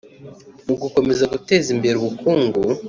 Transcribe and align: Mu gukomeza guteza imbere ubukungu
Mu 0.67 0.75
gukomeza 0.81 1.23
guteza 1.33 1.67
imbere 1.75 1.95
ubukungu 1.97 2.61